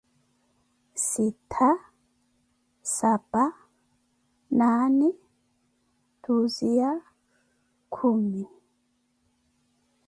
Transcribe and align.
Sittha, 1.07 1.67
spa, 2.93 3.43
naane, 4.57 5.07
tiisiya, 6.21 6.91
kumi. 7.93 8.43